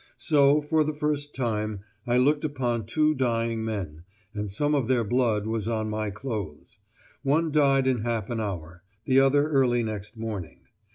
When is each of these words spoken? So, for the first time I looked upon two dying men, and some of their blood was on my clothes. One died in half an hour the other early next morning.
So, 0.17 0.61
for 0.61 0.83
the 0.83 0.95
first 0.95 1.35
time 1.35 1.81
I 2.07 2.17
looked 2.17 2.43
upon 2.43 2.87
two 2.87 3.13
dying 3.13 3.63
men, 3.63 4.01
and 4.33 4.49
some 4.49 4.73
of 4.73 4.87
their 4.87 5.03
blood 5.03 5.45
was 5.45 5.67
on 5.67 5.91
my 5.91 6.09
clothes. 6.09 6.79
One 7.21 7.51
died 7.51 7.85
in 7.85 7.99
half 7.99 8.31
an 8.31 8.39
hour 8.39 8.81
the 9.05 9.19
other 9.19 9.47
early 9.51 9.83
next 9.83 10.17
morning. 10.17 10.61